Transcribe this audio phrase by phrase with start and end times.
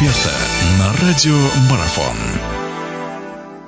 [0.00, 0.32] эксперта
[0.78, 1.36] на радио
[1.68, 2.39] Марафон.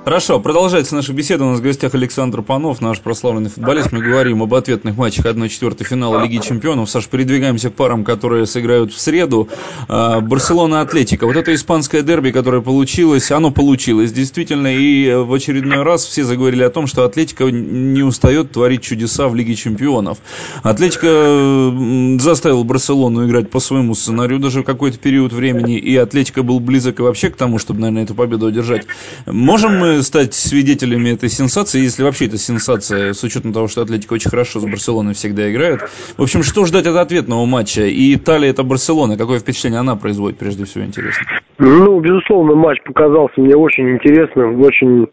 [0.03, 1.45] Хорошо, продолжается наша беседа.
[1.45, 3.93] У нас в гостях Александр Панов, наш прославленный футболист.
[3.93, 6.89] Мы говорим об ответных матчах 1-4 финала Лиги Чемпионов.
[6.89, 9.47] Саш, передвигаемся к парам, которые сыграют в среду.
[9.87, 11.25] А, Барселона-Атлетика.
[11.25, 14.75] Вот это испанское дерби, которое получилось, оно получилось действительно.
[14.75, 19.35] И в очередной раз все заговорили о том, что Атлетика не устает творить чудеса в
[19.35, 20.17] Лиге Чемпионов.
[20.63, 21.73] Атлетика
[22.19, 25.77] заставил Барселону играть по своему сценарию даже в какой-то период времени.
[25.77, 28.85] И Атлетика был близок вообще к тому, чтобы, наверное, эту победу одержать.
[29.25, 34.13] Можем мы стать свидетелями этой сенсации, если вообще это сенсация, с учетом того, что Атлетика
[34.13, 35.81] очень хорошо с Барселоной всегда играет.
[36.17, 37.85] В общем, что ждать от ответного матча?
[37.85, 39.17] И Италия это Барселона.
[39.17, 41.23] Какое впечатление она производит, прежде всего, интересно?
[41.65, 45.07] Ну, безусловно, матч показался мне очень интересным, очень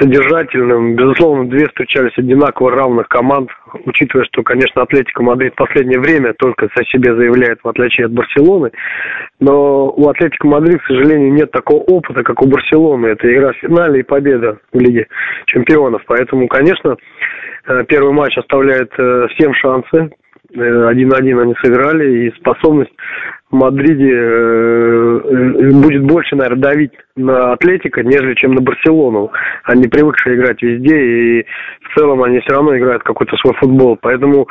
[0.00, 0.96] содержательным.
[0.96, 3.50] Безусловно, две встречались одинаково равных команд,
[3.84, 8.12] учитывая, что, конечно, Атлетика Мадрид в последнее время только о себе заявляет, в отличие от
[8.12, 8.70] Барселоны.
[9.40, 13.08] Но у Атлетика Мадрид, к сожалению, нет такого опыта, как у Барселоны.
[13.08, 15.06] Это игра в финале и победа в Лиге
[15.48, 16.00] Чемпионов.
[16.06, 16.96] Поэтому, конечно,
[17.66, 20.10] э, первый матч оставляет э, всем шансы.
[20.54, 22.92] Э, один на один они сыграли, и способность
[23.50, 29.32] в Мадриде э, будет больше, наверное, давить на Атлетика, нежели чем на Барселону.
[29.64, 31.46] Они привыкшие играть везде, и
[31.82, 33.98] в целом они все равно играют какой-то свой футбол.
[34.00, 34.48] Поэтому,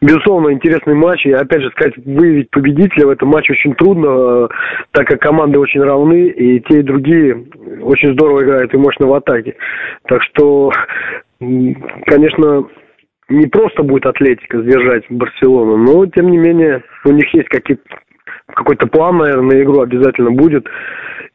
[0.00, 1.26] безусловно, интересный матч.
[1.26, 4.48] И, опять же, сказать, выявить победителя в этом матче очень трудно,
[4.92, 7.44] так как команды очень равны, и те, и другие
[7.82, 9.56] очень здорово играют и мощно в атаке.
[10.06, 10.72] Так что,
[11.38, 12.66] конечно,
[13.28, 17.82] не просто будет Атлетика сдержать Барселону, но, тем не менее, у них есть какие-то
[18.54, 20.66] какой-то план, наверное, на игру обязательно будет.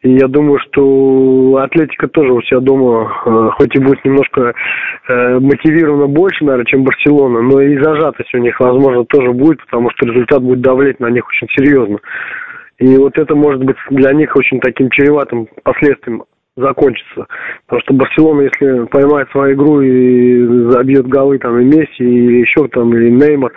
[0.01, 4.53] И я думаю, что Атлетика тоже у себя дома, э, хоть и будет немножко
[5.07, 9.89] э, мотивирована больше, наверное, чем Барселона, но и зажатость у них, возможно, тоже будет, потому
[9.91, 11.99] что результат будет давлеть на них очень серьезно.
[12.79, 16.23] И вот это может быть для них очень таким чреватым последствием
[16.55, 17.25] закончится.
[17.65, 22.67] Потому что Барселона, если поймает свою игру и забьет голы там и Месси, или еще
[22.67, 23.51] там, или Неймар,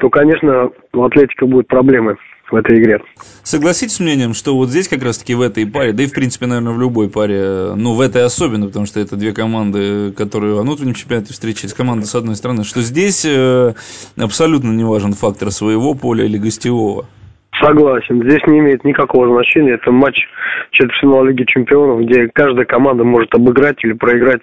[0.00, 2.16] то, конечно, у Атлетика будут проблемы
[2.50, 3.00] в этой игре.
[3.42, 6.46] Согласитесь с мнением, что вот здесь как раз-таки в этой паре, да и в принципе,
[6.46, 10.62] наверное, в любой паре, ну в этой особенно, потому что это две команды, которые во
[10.62, 13.72] внутреннем чемпионате встречались, команды с одной стороны, что здесь э,
[14.18, 17.06] абсолютно не важен фактор своего поля или гостевого.
[17.62, 18.22] Согласен.
[18.22, 19.72] Здесь не имеет никакого значения.
[19.72, 20.18] Это матч
[20.72, 24.42] четвертьфинала Лиги Чемпионов, где каждая команда может обыграть или проиграть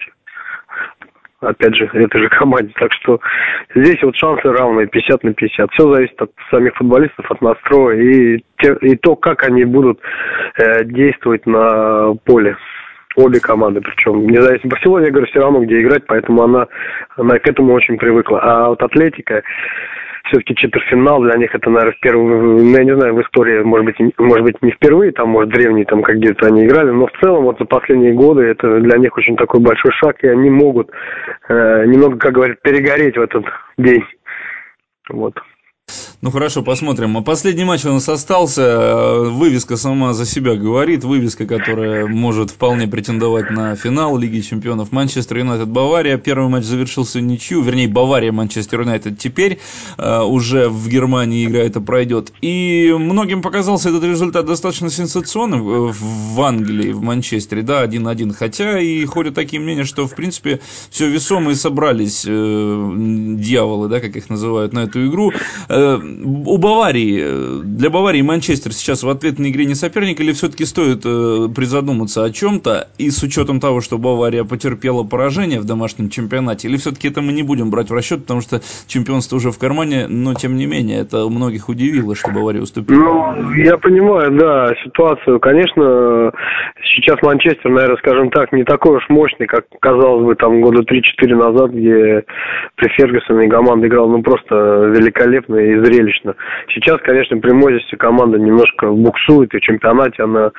[1.42, 2.74] опять же, этой же команде.
[2.76, 3.20] Так что
[3.76, 5.72] здесь вот шансы равные, 50 на 50.
[5.72, 10.00] Все зависит от самих футболистов, от настроя и, те, и то, как они будут
[10.58, 12.58] э, действовать на поле.
[13.16, 14.70] Обе команды, причем независимо.
[14.70, 16.68] Барселона, я говорю, все равно где играть, поэтому она,
[17.18, 18.40] она к этому очень привыкла.
[18.40, 19.42] А вот Атлетика,
[20.30, 23.96] все-таки четвертьфинал для них это, наверное, первый, ну, я не знаю, в истории, может быть,
[24.18, 27.44] может быть, не впервые, там, может, древние там как где-то они играли, но в целом
[27.44, 30.90] вот за последние годы это для них очень такой большой шаг, и они могут
[31.50, 33.46] э, немного, как говорят, перегореть в этот
[33.78, 34.04] день.
[35.10, 35.34] Вот.
[36.22, 37.16] Ну хорошо, посмотрим.
[37.16, 39.22] А последний матч у нас остался.
[39.22, 41.06] Вывеска сама за себя говорит.
[41.06, 44.92] Вывеска, которая может вполне претендовать на финал Лиги Чемпионов.
[44.92, 46.18] Манчестер Юнайтед Бавария.
[46.18, 47.62] Первый матч завершился ничью.
[47.62, 49.60] Вернее, Бавария Манчестер Юнайтед теперь
[49.98, 52.34] uh, уже в Германии игра это пройдет.
[52.42, 57.62] И многим показался этот результат достаточно сенсационным в Англии, в Манчестере.
[57.62, 58.34] Да, 1-1.
[58.34, 60.60] Хотя и ходят такие мнения, что в принципе
[60.90, 62.92] все весомые собрались э,
[63.38, 65.32] дьяволы, да, как их называют, на эту игру.
[65.70, 66.09] Э,
[66.46, 71.48] у Баварии, для Баварии Манчестер сейчас в ответной игре не соперник, или все-таки стоит э,
[71.56, 76.78] призадуматься о чем-то, и с учетом того, что Бавария потерпела поражение в домашнем чемпионате, или
[76.78, 80.34] все-таки это мы не будем брать в расчет, потому что чемпионство уже в кармане, но
[80.34, 83.00] тем не менее, это многих удивило, что Бавария уступила.
[83.00, 85.40] Ну, я понимаю, да, ситуацию.
[85.40, 86.32] Конечно,
[86.96, 91.36] сейчас Манчестер, наверное, скажем так, не такой уж мощный, как казалось бы, там года 3-4
[91.36, 92.24] назад, где
[92.76, 95.99] при Фергюсоне команда играла ну просто великолепно и зрелищно.
[96.70, 100.52] Сейчас, конечно, при Мозесе команда немножко буксует, и в чемпионате она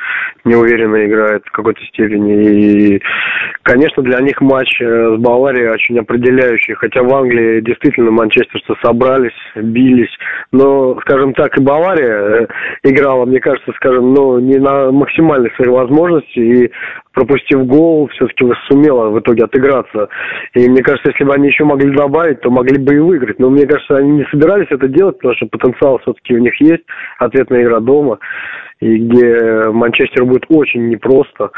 [0.45, 2.95] неуверенно играет в какой-то степени.
[2.97, 3.03] И,
[3.63, 6.75] конечно, для них матч э, с Баварией очень определяющий.
[6.75, 10.15] Хотя в Англии действительно манчестерцы собрались, бились.
[10.53, 12.47] Но, скажем так, и Бавария э,
[12.85, 16.39] играла, мне кажется, скажем, ну, не на максимальной своей возможности.
[16.39, 16.71] И
[17.13, 20.09] пропустив гол, все-таки сумела в итоге отыграться.
[20.55, 23.39] И мне кажется, если бы они еще могли добавить, то могли бы и выиграть.
[23.39, 26.85] Но мне кажется, они не собирались это делать, потому что потенциал все-таки у них есть,
[27.19, 28.19] ответная игра дома,
[28.81, 31.51] и где Манчестер будет очень непросто.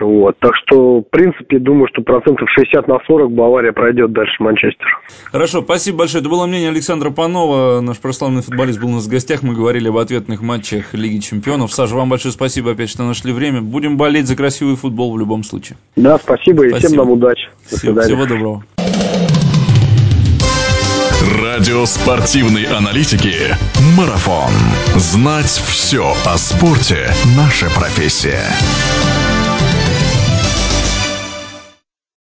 [0.00, 0.38] Вот.
[0.38, 4.86] Так что, в принципе, думаю, что процентов 60 на 40 Бавария пройдет дальше Манчестер.
[5.30, 6.20] Хорошо, спасибо большое.
[6.20, 7.80] Это было мнение Александра Панова.
[7.80, 9.42] Наш прославленный футболист был у нас в гостях.
[9.42, 11.72] Мы говорили об ответных матчах Лиги Чемпионов.
[11.72, 13.60] Саша, вам большое спасибо опять, что нашли время.
[13.60, 15.78] Будем болеть за красивый футбол в любом случае.
[15.96, 16.76] Да, спасибо, спасибо.
[16.76, 17.48] и всем нам удачи.
[17.70, 18.64] До всего, всего доброго.
[21.42, 23.34] Радио спортивной аналитики
[23.96, 24.52] «Марафон».
[24.94, 28.44] Знать все о спорте– наша профессия.